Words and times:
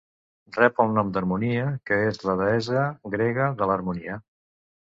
Rep 0.53 0.79
el 0.83 0.89
nom 0.95 1.11
d'Harmonia, 1.17 1.67
que 1.91 2.01
és 2.07 2.19
la 2.29 2.37
deessa 2.41 2.89
grega 3.19 3.53
de 3.63 3.71
l'harmonia. 3.73 4.21